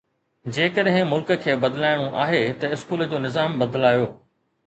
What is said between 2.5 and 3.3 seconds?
ته اسڪول جو